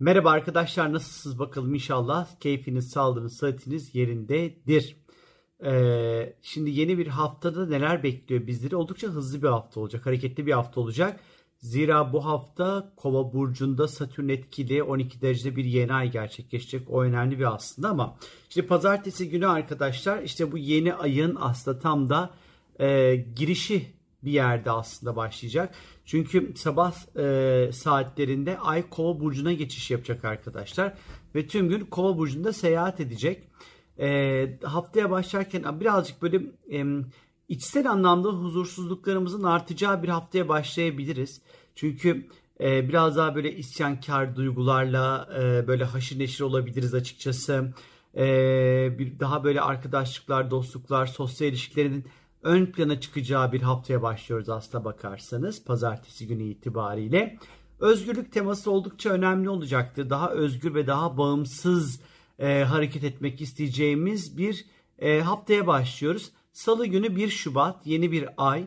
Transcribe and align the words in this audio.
Merhaba 0.00 0.30
arkadaşlar 0.30 0.92
nasılsınız 0.92 1.38
bakalım 1.38 1.74
inşallah 1.74 2.40
keyfiniz, 2.40 2.90
sağlığınız, 2.90 3.36
sıhhatiniz 3.36 3.94
yerindedir. 3.94 4.96
Ee, 5.64 6.36
şimdi 6.42 6.70
yeni 6.70 6.98
bir 6.98 7.06
haftada 7.06 7.66
neler 7.66 8.02
bekliyor 8.02 8.46
bizleri? 8.46 8.76
Oldukça 8.76 9.08
hızlı 9.08 9.42
bir 9.42 9.48
hafta 9.48 9.80
olacak, 9.80 10.06
hareketli 10.06 10.46
bir 10.46 10.52
hafta 10.52 10.80
olacak. 10.80 11.20
Zira 11.58 12.12
bu 12.12 12.24
hafta 12.24 12.92
Kova 12.96 13.32
burcunda 13.32 13.88
Satürn 13.88 14.28
etkili 14.28 14.82
12 14.82 15.22
derecede 15.22 15.56
bir 15.56 15.64
yeni 15.64 15.92
ay 15.92 16.10
gerçekleşecek. 16.10 16.90
O 16.90 17.02
önemli 17.02 17.38
bir 17.38 17.54
aslında 17.54 17.88
ama 17.88 18.16
işte 18.48 18.66
pazartesi 18.66 19.28
günü 19.28 19.46
arkadaşlar 19.46 20.22
işte 20.22 20.52
bu 20.52 20.58
yeni 20.58 20.94
ayın 20.94 21.36
aslında 21.40 21.78
tam 21.78 22.08
da 22.08 22.30
e, 22.80 23.16
girişi 23.36 24.00
bir 24.22 24.32
yerde 24.32 24.70
aslında 24.70 25.16
başlayacak. 25.16 25.74
Çünkü 26.10 26.52
sabah 26.56 26.94
e, 27.16 27.72
saatlerinde 27.72 28.58
Ay 28.58 28.88
Kova 28.90 29.20
burcuna 29.20 29.52
geçiş 29.52 29.90
yapacak 29.90 30.24
arkadaşlar 30.24 30.94
ve 31.34 31.46
tüm 31.46 31.68
gün 31.68 31.80
Kova 31.80 32.18
burcunda 32.18 32.52
seyahat 32.52 33.00
edecek. 33.00 33.48
E, 33.98 34.58
haftaya 34.62 35.10
başlarken 35.10 35.80
birazcık 35.80 36.22
böyle 36.22 36.40
e, 36.72 36.84
içsel 37.48 37.90
anlamda 37.90 38.28
huzursuzluklarımızın 38.28 39.42
artacağı 39.42 40.02
bir 40.02 40.08
haftaya 40.08 40.48
başlayabiliriz. 40.48 41.42
Çünkü 41.74 42.26
e, 42.60 42.88
biraz 42.88 43.16
daha 43.16 43.34
böyle 43.34 43.56
isyankar 43.56 44.36
duygularla 44.36 45.28
e, 45.38 45.66
böyle 45.68 45.84
haşır 45.84 46.18
neşir 46.18 46.44
olabiliriz 46.44 46.94
açıkçası. 46.94 47.72
E, 48.16 48.24
bir 48.98 49.20
daha 49.20 49.44
böyle 49.44 49.60
arkadaşlıklar, 49.60 50.50
dostluklar, 50.50 51.06
sosyal 51.06 51.48
ilişkilerin 51.50 52.04
ön 52.42 52.66
plana 52.66 53.00
çıkacağı 53.00 53.52
bir 53.52 53.62
haftaya 53.62 54.02
başlıyoruz 54.02 54.48
aslında 54.48 54.84
bakarsanız 54.84 55.64
pazartesi 55.64 56.26
günü 56.26 56.42
itibariyle. 56.42 57.38
Özgürlük 57.80 58.32
teması 58.32 58.70
oldukça 58.70 59.10
önemli 59.10 59.48
olacaktır. 59.48 60.10
Daha 60.10 60.30
özgür 60.30 60.74
ve 60.74 60.86
daha 60.86 61.18
bağımsız 61.18 62.00
e, 62.38 62.64
hareket 62.64 63.04
etmek 63.04 63.40
isteyeceğimiz 63.40 64.38
bir 64.38 64.64
e, 64.98 65.20
haftaya 65.20 65.66
başlıyoruz. 65.66 66.30
Salı 66.52 66.86
günü 66.86 67.16
1 67.16 67.28
Şubat 67.28 67.86
yeni 67.86 68.12
bir 68.12 68.28
ay. 68.36 68.64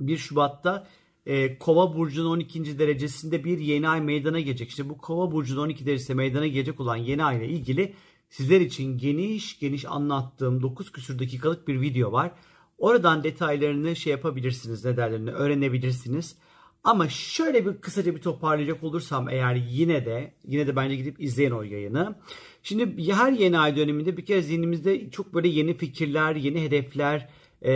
1 0.00 0.16
Şubat'ta 0.16 0.86
e, 1.26 1.58
Kova 1.58 1.96
burcunun 1.96 2.30
12. 2.30 2.78
derecesinde 2.78 3.44
bir 3.44 3.58
yeni 3.58 3.88
ay 3.88 4.00
meydana 4.00 4.40
gelecek. 4.40 4.68
İşte 4.68 4.88
bu 4.88 4.98
Kova 4.98 5.32
burcunun 5.32 5.62
12 5.62 5.86
derecesinde 5.86 6.16
meydana 6.16 6.46
gelecek 6.46 6.80
olan 6.80 6.96
yeni 6.96 7.24
ay 7.24 7.36
ile 7.36 7.48
ilgili 7.48 7.94
sizler 8.30 8.60
için 8.60 8.98
geniş 8.98 9.58
geniş 9.58 9.84
anlattığım 9.84 10.62
9 10.62 10.92
küsür 10.92 11.18
dakikalık 11.18 11.68
bir 11.68 11.80
video 11.80 12.12
var. 12.12 12.32
Oradan 12.78 13.24
detaylarını 13.24 13.96
şey 13.96 14.10
yapabilirsiniz, 14.10 14.84
ne 14.84 14.90
öğrenebilirsiniz. 15.30 16.36
Ama 16.84 17.08
şöyle 17.08 17.66
bir 17.66 17.80
kısaca 17.80 18.14
bir 18.14 18.20
toparlayacak 18.20 18.84
olursam 18.84 19.28
eğer 19.28 19.54
yine 19.54 20.06
de 20.06 20.34
yine 20.44 20.66
de 20.66 20.76
bence 20.76 20.96
gidip 20.96 21.22
izleyin 21.22 21.50
o 21.50 21.62
yayını. 21.62 22.18
Şimdi 22.62 23.12
her 23.12 23.32
yeni 23.32 23.58
ay 23.58 23.76
döneminde 23.76 24.16
bir 24.16 24.26
kere 24.26 24.42
zihnimizde 24.42 25.10
çok 25.10 25.34
böyle 25.34 25.48
yeni 25.48 25.76
fikirler, 25.76 26.36
yeni 26.36 26.62
hedefler 26.62 27.28
e, 27.62 27.72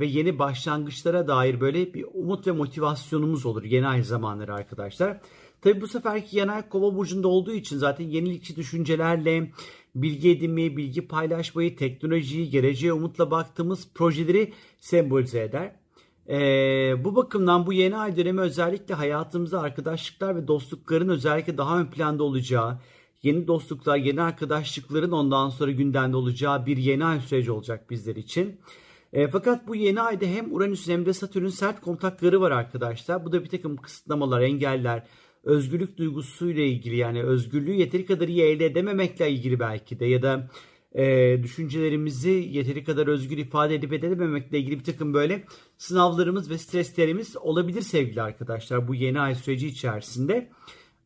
ve 0.00 0.06
yeni 0.06 0.38
başlangıçlara 0.38 1.28
dair 1.28 1.60
böyle 1.60 1.94
bir 1.94 2.06
umut 2.14 2.46
ve 2.46 2.52
motivasyonumuz 2.52 3.46
olur 3.46 3.64
yeni 3.64 3.86
ay 3.86 4.02
zamanları 4.02 4.54
arkadaşlar. 4.54 5.20
Tabi 5.64 5.80
bu 5.80 5.86
seferki 5.86 6.36
yeni 6.36 6.52
ay 6.52 6.68
kova 6.68 6.96
burcunda 6.96 7.28
olduğu 7.28 7.52
için 7.52 7.78
zaten 7.78 8.04
yenilikçi 8.04 8.56
düşüncelerle 8.56 9.50
bilgi 9.94 10.30
edinmeyi, 10.30 10.76
bilgi 10.76 11.08
paylaşmayı, 11.08 11.76
teknolojiyi, 11.76 12.50
geleceğe 12.50 12.92
umutla 12.92 13.30
baktığımız 13.30 13.88
projeleri 13.94 14.52
sembolize 14.80 15.42
eder. 15.42 15.72
Ee, 16.28 17.04
bu 17.04 17.16
bakımdan 17.16 17.66
bu 17.66 17.72
yeni 17.72 17.96
ay 17.96 18.16
dönemi 18.16 18.40
özellikle 18.40 18.94
hayatımızda 18.94 19.60
arkadaşlıklar 19.60 20.36
ve 20.36 20.48
dostlukların 20.48 21.08
özellikle 21.08 21.58
daha 21.58 21.80
ön 21.80 21.86
planda 21.86 22.22
olacağı, 22.22 22.78
yeni 23.22 23.46
dostluklar, 23.46 23.96
yeni 23.96 24.22
arkadaşlıkların 24.22 25.12
ondan 25.12 25.48
sonra 25.48 25.70
gündemde 25.70 26.16
olacağı 26.16 26.66
bir 26.66 26.76
yeni 26.76 27.04
ay 27.04 27.20
süreci 27.20 27.52
olacak 27.52 27.90
bizler 27.90 28.16
için. 28.16 28.60
E, 29.12 29.28
fakat 29.28 29.68
bu 29.68 29.74
yeni 29.74 30.00
ayda 30.00 30.26
hem 30.26 30.54
Uranüs 30.54 30.88
hem 30.88 31.06
de 31.06 31.12
Satürn'ün 31.12 31.48
sert 31.48 31.80
kontakları 31.80 32.40
var 32.40 32.50
arkadaşlar. 32.50 33.24
Bu 33.24 33.32
da 33.32 33.44
bir 33.44 33.48
takım 33.48 33.76
kısıtlamalar, 33.76 34.40
engeller, 34.40 35.06
özgürlük 35.44 35.98
duygusuyla 35.98 36.62
ilgili 36.62 36.96
yani 36.96 37.22
özgürlüğü 37.22 37.72
yeteri 37.72 38.06
kadar 38.06 38.28
iyi 38.28 38.42
elde 38.42 38.66
edememekle 38.66 39.30
ilgili 39.30 39.60
belki 39.60 40.00
de 40.00 40.06
ya 40.06 40.22
da 40.22 40.50
e, 40.94 41.36
düşüncelerimizi 41.42 42.30
yeteri 42.30 42.84
kadar 42.84 43.06
özgür 43.06 43.38
ifade 43.38 43.74
edip 43.74 43.92
edememekle 43.92 44.58
ilgili 44.58 44.78
bir 44.78 44.84
takım 44.84 45.14
böyle 45.14 45.44
sınavlarımız 45.78 46.50
ve 46.50 46.58
streslerimiz 46.58 47.36
olabilir 47.36 47.82
sevgili 47.82 48.22
arkadaşlar 48.22 48.88
bu 48.88 48.94
yeni 48.94 49.20
ay 49.20 49.34
süreci 49.34 49.68
içerisinde. 49.68 50.50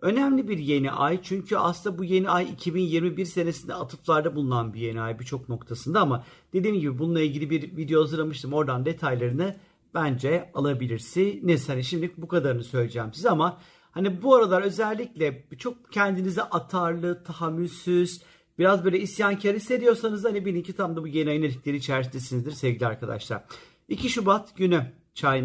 Önemli 0.00 0.48
bir 0.48 0.59
yeni 0.59 0.91
ay 0.91 1.21
çünkü 1.22 1.56
aslında 1.56 1.98
bu 1.98 2.04
yeni 2.04 2.31
ay 2.31 2.50
2021 2.53 3.25
senesinde 3.25 3.75
atıflarda 3.75 4.37
bulunan 4.37 4.75
bir 4.75 4.81
yeni 4.81 5.00
ay 5.00 5.19
birçok 5.19 5.48
noktasında 5.48 6.00
ama 6.00 6.25
dediğim 6.53 6.81
gibi 6.81 6.98
bununla 6.98 7.21
ilgili 7.21 7.50
bir 7.50 7.77
video 7.77 8.00
hazırlamıştım. 8.00 8.53
Oradan 8.53 8.84
detaylarını 8.84 9.56
bence 9.94 10.50
alabilirsiniz. 10.54 11.69
Hani 11.69 11.84
şimdi 11.84 12.12
bu 12.16 12.28
kadarını 12.28 12.65
söyleyeceğim 12.65 13.15
size 13.15 13.31
ama 13.31 13.59
hani 13.91 14.22
bu 14.22 14.34
aralar 14.34 14.62
özellikle 14.62 15.44
çok 15.59 15.93
kendinize 15.93 16.43
atarlı, 16.43 17.25
tahammülsüz, 17.25 18.22
biraz 18.59 18.84
böyle 18.84 18.99
isyankar 18.99 19.56
hissediyorsanız 19.56 20.25
hani 20.25 20.44
bilin 20.44 20.62
ki 20.62 20.72
tam 20.72 20.97
da 20.97 21.03
bu 21.03 21.06
yeni 21.06 21.31
ayın 21.31 21.43
etkili 21.43 21.76
içerisindesinizdir 21.76 22.53
sevgili 22.53 22.87
arkadaşlar. 22.87 23.44
2 23.88 24.09
Şubat 24.09 24.56
günü 24.56 24.93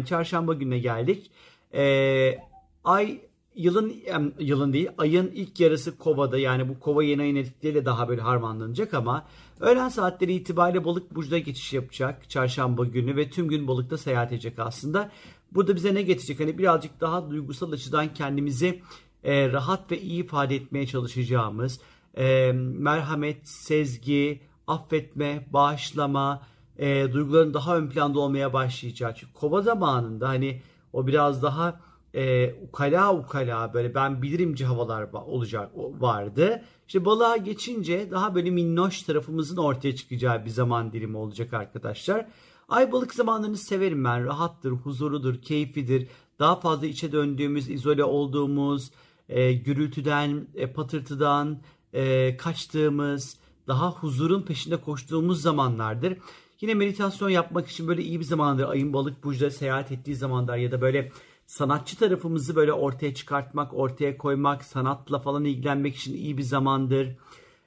çarşamba 0.04 0.54
gününe 0.54 0.78
geldik. 0.78 1.30
Ee, 1.74 2.38
ay 2.84 3.20
yılın 3.54 3.94
yılın 4.38 4.72
değil 4.72 4.88
ayın 4.98 5.30
ilk 5.34 5.60
yarısı 5.60 5.98
kovada 5.98 6.38
yani 6.38 6.68
bu 6.68 6.80
kova 6.80 7.02
yeni 7.02 7.22
ayın 7.22 7.36
etkileriyle 7.36 7.84
daha 7.84 8.08
böyle 8.08 8.20
harmanlanacak 8.20 8.94
ama 8.94 9.26
öğlen 9.60 9.88
saatleri 9.88 10.34
itibariyle 10.34 10.84
balık 10.84 11.14
burcuda 11.14 11.38
geçiş 11.38 11.72
yapacak 11.72 12.30
çarşamba 12.30 12.84
günü 12.84 13.16
ve 13.16 13.30
tüm 13.30 13.48
gün 13.48 13.68
balıkta 13.68 13.98
seyahat 13.98 14.32
edecek 14.32 14.58
aslında. 14.58 15.10
Burada 15.54 15.76
bize 15.76 15.94
ne 15.94 16.02
getirecek? 16.02 16.40
Hani 16.40 16.58
birazcık 16.58 17.00
daha 17.00 17.30
duygusal 17.30 17.72
açıdan 17.72 18.14
kendimizi 18.14 18.82
e, 19.24 19.52
rahat 19.52 19.90
ve 19.90 20.00
iyi 20.00 20.24
ifade 20.24 20.56
etmeye 20.56 20.86
çalışacağımız 20.86 21.80
e, 22.16 22.52
merhamet, 22.54 23.48
sezgi, 23.48 24.40
affetme, 24.66 25.46
bağışlama, 25.52 26.42
e, 26.78 27.12
duyguların 27.12 27.54
daha 27.54 27.76
ön 27.76 27.88
planda 27.88 28.20
olmaya 28.20 28.52
başlayacak. 28.52 29.16
Çünkü 29.16 29.32
kova 29.32 29.62
zamanında 29.62 30.28
hani 30.28 30.62
o 30.92 31.06
biraz 31.06 31.42
daha 31.42 31.80
e, 32.14 32.54
ukala 32.54 33.14
ukala 33.14 33.74
böyle 33.74 33.94
ben 33.94 34.22
bilirimci 34.22 34.64
havalar 34.64 35.12
olacak 35.12 35.70
vardı. 35.76 36.62
İşte 36.86 37.04
balığa 37.04 37.36
geçince 37.36 38.10
daha 38.10 38.34
böyle 38.34 38.50
minnoş 38.50 39.02
tarafımızın 39.02 39.56
ortaya 39.56 39.96
çıkacağı 39.96 40.44
bir 40.44 40.50
zaman 40.50 40.92
dilimi 40.92 41.16
olacak 41.16 41.54
arkadaşlar. 41.54 42.26
Ay 42.68 42.92
balık 42.92 43.14
zamanlarını 43.14 43.56
severim 43.56 44.04
ben. 44.04 44.24
Rahattır, 44.24 44.70
huzurudur, 44.70 45.42
keyfidir. 45.42 46.08
Daha 46.38 46.60
fazla 46.60 46.86
içe 46.86 47.12
döndüğümüz, 47.12 47.70
izole 47.70 48.04
olduğumuz, 48.04 48.90
e, 49.28 49.52
gürültüden, 49.52 50.46
e, 50.54 50.72
patırtıdan 50.72 51.60
e, 51.92 52.36
kaçtığımız, 52.36 53.36
daha 53.68 53.90
huzurun 53.90 54.42
peşinde 54.42 54.76
koştuğumuz 54.76 55.42
zamanlardır. 55.42 56.18
Yine 56.60 56.74
meditasyon 56.74 57.28
yapmak 57.28 57.68
için 57.68 57.88
böyle 57.88 58.02
iyi 58.02 58.20
bir 58.20 58.24
zamandır. 58.24 58.68
Ayın 58.68 58.92
balık 58.92 59.24
burcuda 59.24 59.50
seyahat 59.50 59.92
ettiği 59.92 60.16
zamanlar 60.16 60.56
ya 60.56 60.72
da 60.72 60.80
böyle 60.80 61.12
sanatçı 61.46 61.98
tarafımızı 61.98 62.56
böyle 62.56 62.72
ortaya 62.72 63.14
çıkartmak, 63.14 63.74
ortaya 63.74 64.18
koymak, 64.18 64.64
sanatla 64.64 65.18
falan 65.18 65.44
ilgilenmek 65.44 65.96
için 65.96 66.14
iyi 66.14 66.38
bir 66.38 66.42
zamandır. 66.42 67.16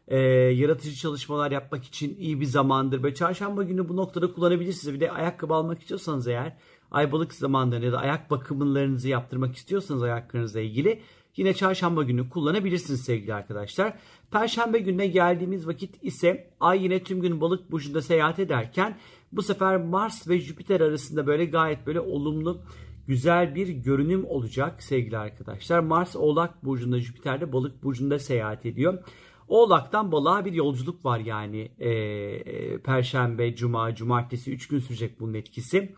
Ee, 0.07 0.17
yaratıcı 0.17 0.95
çalışmalar 0.95 1.51
yapmak 1.51 1.83
için 1.83 2.17
iyi 2.19 2.39
bir 2.39 2.45
zamandır. 2.45 3.03
Böyle 3.03 3.15
çarşamba 3.15 3.63
günü 3.63 3.89
bu 3.89 3.95
noktada 3.95 4.33
kullanabilirsiniz. 4.33 4.95
Bir 4.95 4.99
de 4.99 5.11
ayakkabı 5.11 5.53
almak 5.53 5.81
istiyorsanız 5.81 6.27
eğer 6.27 6.57
aybalık 6.91 7.33
zamanlarında 7.33 7.85
ya 7.85 7.91
da 7.91 7.99
ayak 7.99 8.31
bakımlarınızı 8.31 9.09
yaptırmak 9.09 9.55
istiyorsanız 9.55 10.03
ayaklarınızla 10.03 10.59
ilgili 10.59 11.01
yine 11.37 11.53
çarşamba 11.53 12.03
günü 12.03 12.29
kullanabilirsiniz 12.29 13.01
sevgili 13.01 13.33
arkadaşlar. 13.33 13.93
Perşembe 14.31 14.79
gününe 14.79 15.07
geldiğimiz 15.07 15.67
vakit 15.67 16.03
ise 16.03 16.49
ay 16.59 16.83
yine 16.83 17.03
tüm 17.03 17.21
gün 17.21 17.41
balık 17.41 17.71
burcunda 17.71 18.01
seyahat 18.01 18.39
ederken 18.39 18.97
bu 19.31 19.41
sefer 19.41 19.77
Mars 19.77 20.27
ve 20.27 20.39
Jüpiter 20.39 20.81
arasında 20.81 21.27
böyle 21.27 21.45
gayet 21.45 21.87
böyle 21.87 21.99
olumlu 21.99 22.61
güzel 23.07 23.55
bir 23.55 23.67
görünüm 23.67 24.25
olacak 24.25 24.83
sevgili 24.83 25.17
arkadaşlar. 25.17 25.79
Mars 25.79 26.15
Oğlak 26.15 26.65
Burcu'nda 26.65 26.99
Jüpiter'de 26.99 27.53
Balık 27.53 27.83
Burcu'nda 27.83 28.19
seyahat 28.19 28.65
ediyor. 28.65 29.03
Oğlak'tan 29.47 30.11
balığa 30.11 30.45
bir 30.45 30.53
yolculuk 30.53 31.05
var 31.05 31.19
yani 31.19 31.71
e, 31.79 32.77
Perşembe, 32.77 33.55
Cuma, 33.55 33.95
Cumartesi 33.95 34.51
3 34.51 34.67
gün 34.67 34.79
sürecek 34.79 35.19
bunun 35.19 35.33
etkisi. 35.33 35.95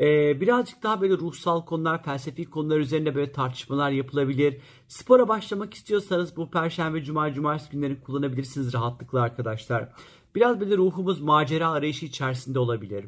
E, 0.00 0.40
birazcık 0.40 0.82
daha 0.82 1.00
böyle 1.00 1.14
ruhsal 1.14 1.64
konular, 1.64 2.02
felsefi 2.02 2.44
konular 2.44 2.78
üzerinde 2.78 3.14
böyle 3.14 3.32
tartışmalar 3.32 3.90
yapılabilir. 3.90 4.56
Spora 4.88 5.28
başlamak 5.28 5.74
istiyorsanız 5.74 6.36
bu 6.36 6.50
Perşembe, 6.50 7.02
Cuma, 7.02 7.32
Cumartesi 7.32 7.70
günlerini 7.70 8.00
kullanabilirsiniz 8.00 8.74
rahatlıkla 8.74 9.20
arkadaşlar. 9.20 9.88
Biraz 10.34 10.60
böyle 10.60 10.76
ruhumuz 10.76 11.20
macera 11.20 11.70
arayışı 11.70 12.06
içerisinde 12.06 12.58
olabilir. 12.58 13.04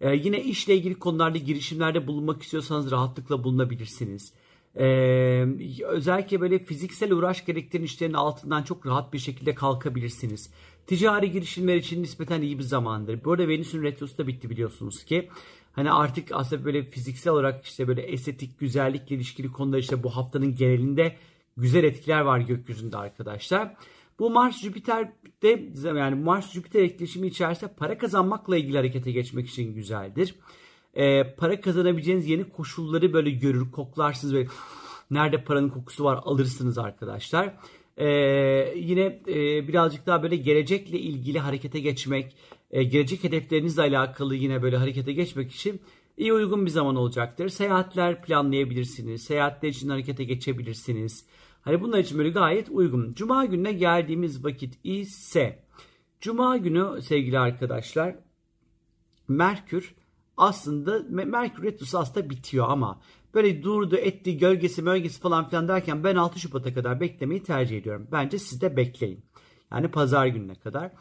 Ee, 0.00 0.14
yine 0.14 0.42
işle 0.42 0.74
ilgili 0.74 0.94
konularda 0.94 1.38
girişimlerde 1.38 2.06
bulunmak 2.06 2.42
istiyorsanız 2.42 2.90
rahatlıkla 2.90 3.44
bulunabilirsiniz. 3.44 4.32
Ee, 4.78 5.46
özellikle 5.86 6.40
böyle 6.40 6.58
fiziksel 6.58 7.12
uğraş 7.12 7.46
gerektiren 7.46 7.82
işlerin 7.82 8.12
altından 8.12 8.62
çok 8.62 8.86
rahat 8.86 9.12
bir 9.12 9.18
şekilde 9.18 9.54
kalkabilirsiniz. 9.54 10.50
Ticari 10.86 11.30
girişimler 11.30 11.76
için 11.76 12.02
nispeten 12.02 12.42
iyi 12.42 12.58
bir 12.58 12.62
zamandır. 12.62 13.24
Bu 13.24 13.32
arada 13.32 13.48
Venüs'ün 13.48 13.82
retrosu 13.82 14.18
da 14.18 14.26
bitti 14.26 14.50
biliyorsunuz 14.50 15.04
ki. 15.04 15.28
Hani 15.72 15.92
artık 15.92 16.28
aslında 16.32 16.64
böyle 16.64 16.84
fiziksel 16.84 17.32
olarak 17.32 17.64
işte 17.64 17.88
böyle 17.88 18.02
estetik, 18.02 18.58
güzellikle 18.58 19.16
ilişkili 19.16 19.52
konular 19.52 19.78
işte 19.78 20.02
bu 20.02 20.16
haftanın 20.16 20.56
genelinde 20.56 21.16
güzel 21.56 21.84
etkiler 21.84 22.20
var 22.20 22.38
gökyüzünde 22.38 22.96
arkadaşlar. 22.96 23.74
Bu 24.18 24.30
Mars 24.30 24.62
Jüpiter'de 24.62 25.72
yani 25.98 26.14
Mars 26.14 26.52
Jüpiter 26.52 26.82
etkileşimi 26.82 27.26
içerisinde 27.26 27.72
para 27.76 27.98
kazanmakla 27.98 28.56
ilgili 28.56 28.76
harekete 28.76 29.12
geçmek 29.12 29.48
için 29.48 29.74
güzeldir. 29.74 30.34
Ee, 30.96 31.34
para 31.36 31.60
kazanabileceğiniz 31.60 32.28
yeni 32.28 32.48
koşulları 32.48 33.12
böyle 33.12 33.30
görür, 33.30 33.70
koklarsınız 33.70 34.34
böyle 34.34 34.48
nerede 35.10 35.44
paranın 35.44 35.68
kokusu 35.68 36.04
var 36.04 36.20
alırsınız 36.24 36.78
arkadaşlar. 36.78 37.54
Ee, 37.96 38.06
yine 38.76 39.22
e, 39.28 39.68
birazcık 39.68 40.06
daha 40.06 40.22
böyle 40.22 40.36
gelecekle 40.36 40.98
ilgili 40.98 41.38
harekete 41.38 41.80
geçmek, 41.80 42.36
e, 42.70 42.82
gelecek 42.82 43.24
hedeflerinizle 43.24 43.82
alakalı 43.82 44.34
yine 44.34 44.62
böyle 44.62 44.76
harekete 44.76 45.12
geçmek 45.12 45.52
için 45.52 45.80
iyi 46.16 46.32
uygun 46.32 46.66
bir 46.66 46.70
zaman 46.70 46.96
olacaktır. 46.96 47.48
Seyahatler 47.48 48.22
planlayabilirsiniz, 48.22 49.22
seyahatler 49.22 49.68
için 49.68 49.88
harekete 49.88 50.24
geçebilirsiniz. 50.24 51.26
Hani 51.62 51.80
bunlar 51.80 51.98
için 51.98 52.18
böyle 52.18 52.30
gayet 52.30 52.68
uygun. 52.70 53.14
Cuma 53.14 53.44
gününe 53.44 53.72
geldiğimiz 53.72 54.44
vakit 54.44 54.78
ise 54.84 55.64
Cuma 56.20 56.56
günü 56.56 57.02
sevgili 57.02 57.38
arkadaşlar 57.38 58.16
Merkür 59.28 59.94
aslında 60.36 61.02
Merkür 61.08 61.62
Retrosu 61.62 61.98
aslında 61.98 62.30
bitiyor 62.30 62.66
ama 62.68 63.00
böyle 63.34 63.62
durdu 63.62 63.96
etti 63.96 64.38
gölgesi 64.38 64.82
mölgesi 64.82 65.20
falan 65.20 65.48
filan 65.48 65.68
derken 65.68 66.04
ben 66.04 66.16
6 66.16 66.40
Şubat'a 66.40 66.74
kadar 66.74 67.00
beklemeyi 67.00 67.42
tercih 67.42 67.78
ediyorum. 67.78 68.08
Bence 68.12 68.38
siz 68.38 68.60
de 68.60 68.76
bekleyin. 68.76 69.24
Yani 69.72 69.88
pazar 69.88 70.26
gününe 70.26 70.54
kadar. 70.54 70.92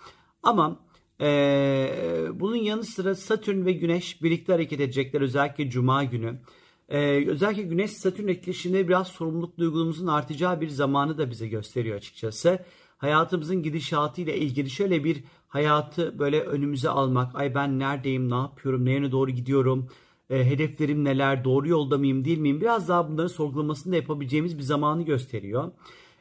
Ama 0.44 0.80
ee, 1.22 2.28
bunun 2.34 2.56
yanı 2.56 2.84
sıra 2.84 3.16
Satürn 3.16 3.66
ve 3.66 3.72
Güneş 3.72 4.24
birlikte 4.24 4.54
hareket 4.54 4.80
edecekler 4.80 5.22
özellikle 5.22 5.70
Cuma 5.70 6.04
günü. 6.04 6.40
Ee, 6.90 7.26
özellikle 7.28 7.64
Güneş 7.64 7.92
Satürn 7.92 8.28
etkileşiminde 8.28 8.88
biraz 8.88 9.08
sorumluluk 9.08 9.58
duygumuzun 9.58 10.08
artacağı 10.08 10.62
bir 10.62 10.70
zamanı 10.70 11.18
da 11.18 11.30
bize 11.30 11.48
gösteriyor 11.48 11.98
açıkçası. 11.98 12.60
Hayatımızın 13.04 13.64
gidişatı 13.64 14.22
ile 14.22 14.38
ilgili 14.38 14.70
şöyle 14.70 15.04
bir 15.04 15.24
hayatı 15.48 16.20
böyle 16.20 16.42
önümüze 16.42 16.90
almak. 16.90 17.36
Ay 17.36 17.56
ben 17.56 17.80
neredeyim, 17.80 18.30
ne 18.30 18.36
yapıyorum, 18.36 18.86
ne 18.86 19.12
doğru 19.12 19.32
gidiyorum, 19.32 19.90
e, 20.30 20.46
hedeflerim 20.46 21.04
neler, 21.04 21.44
doğru 21.44 21.68
yolda 21.68 21.98
mıyım, 21.98 22.26
değil 22.26 22.38
miyim? 22.38 22.62
Biraz 22.62 22.90
daha 22.90 23.10
bunların 23.10 23.28
sorgulamasını 23.28 23.92
da 23.92 23.96
yapabileceğimiz 23.96 24.58
bir 24.58 24.64
zamanı 24.64 25.02
gösteriyor. 25.04 25.72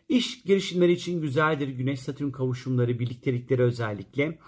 İş 0.08 0.42
girişimleri 0.42 0.92
için 0.92 1.20
güzeldir. 1.20 1.68
Güneş 1.68 2.00
Satürn 2.00 2.30
kavuşumları, 2.30 2.98
birliktelikleri 2.98 3.62
özellikle 3.62 4.38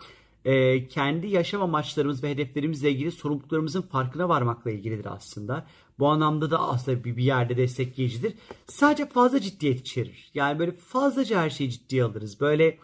e, 0.45 0.89
kendi 0.89 1.27
yaşam 1.27 1.63
amaçlarımız 1.63 2.23
ve 2.23 2.31
hedeflerimizle 2.31 2.91
ilgili 2.91 3.13
sorumluluklarımızın 3.13 3.83
farkına 3.83 4.29
varmakla 4.29 4.71
ilgilidir 4.71 5.07
aslında. 5.15 5.67
Bu 5.99 6.09
anlamda 6.09 6.51
da 6.51 6.61
aslında 6.61 7.05
bir, 7.05 7.17
yerde 7.17 7.57
destekleyicidir. 7.57 8.35
Sadece 8.67 9.07
fazla 9.07 9.41
ciddiyet 9.41 9.81
içerir. 9.81 10.31
Yani 10.35 10.59
böyle 10.59 10.73
fazlaca 10.73 11.41
her 11.41 11.51
şeyi 11.51 11.71
ciddiye 11.71 12.05
alırız. 12.05 12.41
Böyle 12.41 12.79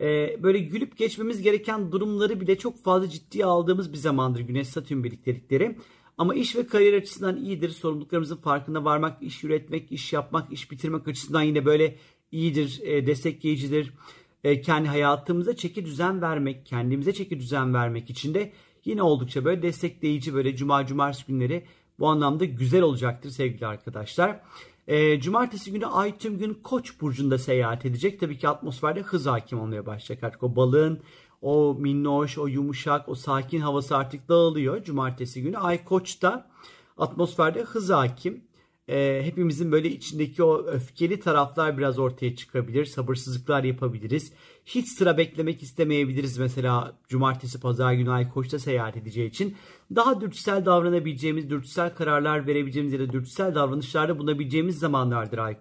e, 0.00 0.36
böyle 0.42 0.58
gülüp 0.58 0.96
geçmemiz 0.96 1.42
gereken 1.42 1.92
durumları 1.92 2.40
bile 2.40 2.58
çok 2.58 2.84
fazla 2.84 3.08
ciddiye 3.08 3.44
aldığımız 3.44 3.92
bir 3.92 3.98
zamandır 3.98 4.40
Güneş 4.40 4.68
Satürn 4.68 5.04
birliktelikleri. 5.04 5.76
Ama 6.18 6.34
iş 6.34 6.56
ve 6.56 6.66
kariyer 6.66 6.94
açısından 6.94 7.36
iyidir. 7.36 7.68
Sorumluluklarımızın 7.68 8.36
farkına 8.36 8.84
varmak, 8.84 9.22
iş 9.22 9.44
üretmek, 9.44 9.92
iş 9.92 10.12
yapmak, 10.12 10.52
iş 10.52 10.70
bitirmek 10.70 11.08
açısından 11.08 11.42
yine 11.42 11.64
böyle 11.64 11.96
iyidir, 12.32 12.80
e, 12.82 13.06
destekleyicidir. 13.06 13.92
E, 14.44 14.60
kendi 14.60 14.88
hayatımıza 14.88 15.56
çeki 15.56 15.84
düzen 15.84 16.22
vermek, 16.22 16.66
kendimize 16.66 17.12
çeki 17.12 17.40
düzen 17.40 17.74
vermek 17.74 18.10
için 18.10 18.34
de 18.34 18.52
yine 18.84 19.02
oldukça 19.02 19.44
böyle 19.44 19.62
destekleyici 19.62 20.34
böyle 20.34 20.56
cuma 20.56 20.86
cumartesi 20.86 21.26
günleri 21.26 21.64
bu 21.98 22.08
anlamda 22.08 22.44
güzel 22.44 22.82
olacaktır 22.82 23.30
sevgili 23.30 23.66
arkadaşlar. 23.66 24.40
E, 24.88 25.20
cumartesi 25.20 25.72
günü 25.72 25.86
Ay 25.86 26.18
tüm 26.18 26.38
gün 26.38 26.54
Koç 26.54 27.00
burcunda 27.00 27.38
seyahat 27.38 27.86
edecek. 27.86 28.20
Tabii 28.20 28.38
ki 28.38 28.48
atmosferde 28.48 29.00
hız 29.00 29.26
hakim 29.26 29.60
olmaya 29.60 29.86
başlayacak 29.86 30.24
artık. 30.24 30.42
O 30.42 30.56
balığın 30.56 31.00
o 31.42 31.74
minnoş, 31.74 32.38
o 32.38 32.46
yumuşak, 32.46 33.08
o 33.08 33.14
sakin 33.14 33.60
havası 33.60 33.96
artık 33.96 34.28
dağılıyor 34.28 34.84
cumartesi 34.84 35.42
günü. 35.42 35.58
Ay 35.58 35.84
Koç'ta 35.84 36.50
atmosferde 36.98 37.62
hız 37.62 37.90
hakim 37.90 38.44
e, 38.88 39.20
hepimizin 39.24 39.72
böyle 39.72 39.88
içindeki 39.88 40.42
o 40.42 40.66
öfkeli 40.66 41.20
taraflar 41.20 41.78
biraz 41.78 41.98
ortaya 41.98 42.36
çıkabilir. 42.36 42.84
Sabırsızlıklar 42.84 43.64
yapabiliriz. 43.64 44.32
Hiç 44.66 44.88
sıra 44.88 45.18
beklemek 45.18 45.62
istemeyebiliriz. 45.62 46.38
Mesela 46.38 46.98
cumartesi 47.08 47.60
pazar 47.60 47.92
günü 47.92 48.10
Ay 48.10 48.28
seyahat 48.58 48.96
edeceği 48.96 49.28
için. 49.28 49.56
Daha 49.94 50.20
dürtüsel 50.20 50.66
davranabileceğimiz, 50.66 51.50
dürtüsel 51.50 51.94
kararlar 51.94 52.46
verebileceğimiz 52.46 52.92
ya 52.92 53.00
da 53.00 53.12
dürtüsel 53.12 53.54
davranışlarda 53.54 54.18
bulunabileceğimiz 54.18 54.78
zamanlardır 54.78 55.38
Ay. 55.38 55.56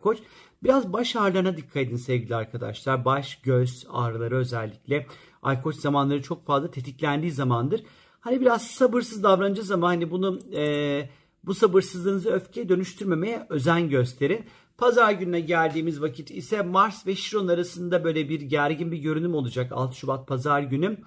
Biraz 0.64 0.94
baş 0.94 1.16
ağrılarına 1.16 1.58
dikkat 1.58 1.78
edin 1.78 1.96
sevgili 1.96 2.36
arkadaşlar. 2.36 3.06
Baş, 3.06 3.42
göz 3.42 3.88
ağrıları 3.90 4.36
özellikle. 4.36 5.08
Ay 5.44 5.62
zamanları 5.76 6.22
çok 6.22 6.46
fazla 6.46 6.72
tetiklendiği 6.72 7.32
zamandır. 7.32 7.84
Hani 8.20 8.42
biraz 8.42 8.68
sabırsız 8.68 9.24
davranacağız 9.24 9.72
ama 9.72 9.88
hani 9.88 10.12
bunu... 10.12 10.40
E, 10.56 11.10
bu 11.44 11.54
sabırsızlığınızı 11.54 12.30
öfkeye 12.32 12.70
dönüştürmemeye 12.70 13.46
özen 13.50 13.90
gösterin. 13.90 14.46
Pazar 14.78 15.12
gününe 15.12 15.40
geldiğimiz 15.40 16.02
vakit 16.02 16.32
ise 16.32 16.62
Mars 16.62 17.08
ve 17.08 17.16
Şiron 17.16 17.48
arasında 17.48 18.04
böyle 18.04 18.30
bir 18.30 18.42
gergin 18.42 18.92
bir 18.92 18.98
görünüm 18.98 19.36
olacak 19.36 19.72
6 19.72 19.98
Şubat 19.98 20.28
pazar 20.28 20.62
günü. 20.62 20.98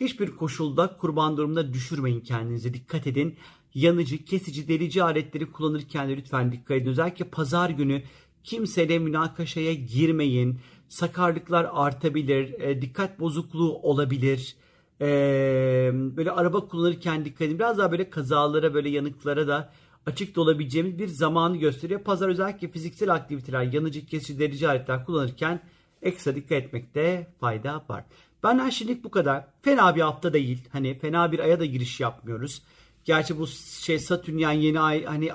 Hiçbir 0.00 0.36
koşulda 0.36 0.96
kurban 0.96 1.36
durumunda 1.36 1.72
düşürmeyin 1.72 2.20
kendinize. 2.20 2.74
Dikkat 2.74 3.06
edin. 3.06 3.36
Yanıcı, 3.74 4.24
kesici, 4.24 4.68
delici 4.68 5.02
aletleri 5.02 5.52
kullanırken 5.52 6.08
de 6.08 6.16
lütfen 6.16 6.52
dikkat 6.52 6.76
edin. 6.76 6.90
Özellikle 6.90 7.24
pazar 7.24 7.70
günü 7.70 8.02
kimseyle 8.44 8.98
münakaşaya 8.98 9.74
girmeyin. 9.74 10.60
Sakarlıklar 10.88 11.68
artabilir, 11.72 12.60
e, 12.60 12.82
dikkat 12.82 13.20
bozukluğu 13.20 13.74
olabilir. 13.74 14.56
Ee, 15.00 15.90
böyle 15.94 16.30
araba 16.30 16.68
kullanırken 16.68 17.24
dikkat 17.24 17.42
edin. 17.42 17.58
Biraz 17.58 17.78
daha 17.78 17.92
böyle 17.92 18.10
kazalara 18.10 18.74
böyle 18.74 18.88
yanıklara 18.88 19.48
da 19.48 19.72
açık 20.06 20.36
da 20.36 20.40
olabileceğimiz 20.40 20.98
bir 20.98 21.08
zamanı 21.08 21.56
gösteriyor. 21.56 22.00
Pazar 22.00 22.28
özellikle 22.28 22.68
fiziksel 22.68 23.14
aktiviteler, 23.14 23.62
yanıcı, 23.62 24.06
kesici, 24.06 24.38
derici 24.38 24.68
aletler 24.68 25.04
kullanırken 25.04 25.60
ekstra 26.02 26.34
dikkat 26.34 26.52
etmekte 26.52 27.26
fayda 27.40 27.84
var. 27.88 28.04
Benden 28.42 28.70
şimdilik 28.70 29.04
bu 29.04 29.10
kadar. 29.10 29.44
Fena 29.62 29.96
bir 29.96 30.00
hafta 30.00 30.32
değil. 30.32 30.68
Hani 30.72 30.98
fena 30.98 31.32
bir 31.32 31.38
aya 31.38 31.60
da 31.60 31.64
giriş 31.64 32.00
yapmıyoruz. 32.00 32.62
Gerçi 33.04 33.38
bu 33.38 33.46
şey 33.80 33.98
Satürn 33.98 34.38
yani 34.38 34.64
yeni 34.64 34.80
ay 34.80 35.04
hani 35.04 35.32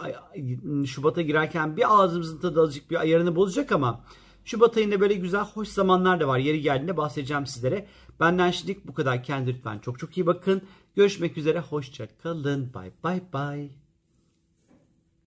Şubat'a 0.88 1.22
girerken 1.22 1.78
bir 1.78 2.02
ağzımızın 2.02 2.40
tadı 2.40 2.62
azıcık 2.62 2.92
bir 2.92 2.96
ayarını 2.96 3.36
bozacak 3.36 3.72
ama 3.72 4.02
Şubat 4.46 4.78
ayında 4.78 5.00
böyle 5.00 5.14
güzel 5.14 5.42
hoş 5.42 5.68
zamanlar 5.68 6.20
da 6.20 6.28
var. 6.28 6.38
Yeri 6.38 6.62
geldiğinde 6.62 6.98
bahsedeceğim 6.98 7.46
sizlere. 7.46 7.88
Benden 8.20 8.52
şimdilik 8.52 8.88
bu 8.88 8.94
kadar. 8.94 9.24
Kendinize 9.24 9.58
lütfen 9.58 9.80
çok 9.80 10.00
çok 10.00 10.18
iyi 10.18 10.26
bakın. 10.26 10.62
Görüşmek 10.96 11.38
üzere. 11.38 11.60
Hoşça 11.60 12.08
kalın. 12.24 12.74
Bye 12.74 12.92
bye 13.04 13.22
bye. 13.34 13.91